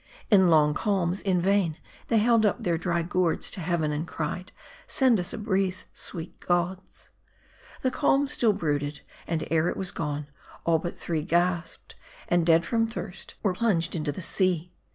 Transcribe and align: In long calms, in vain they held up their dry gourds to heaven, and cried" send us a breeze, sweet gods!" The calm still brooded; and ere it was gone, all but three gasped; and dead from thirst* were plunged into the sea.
In 0.31 0.49
long 0.49 0.73
calms, 0.73 1.21
in 1.21 1.39
vain 1.39 1.77
they 2.07 2.17
held 2.17 2.43
up 2.43 2.63
their 2.63 2.75
dry 2.79 3.03
gourds 3.03 3.51
to 3.51 3.61
heaven, 3.61 3.91
and 3.91 4.07
cried" 4.07 4.51
send 4.87 5.19
us 5.19 5.31
a 5.31 5.37
breeze, 5.37 5.85
sweet 5.93 6.39
gods!" 6.39 7.11
The 7.83 7.91
calm 7.91 8.25
still 8.25 8.51
brooded; 8.53 9.01
and 9.27 9.47
ere 9.51 9.69
it 9.69 9.77
was 9.77 9.91
gone, 9.91 10.25
all 10.65 10.79
but 10.79 10.97
three 10.97 11.21
gasped; 11.21 11.93
and 12.27 12.47
dead 12.47 12.65
from 12.65 12.87
thirst* 12.87 13.35
were 13.43 13.53
plunged 13.53 13.93
into 13.95 14.11
the 14.11 14.23
sea. 14.23 14.71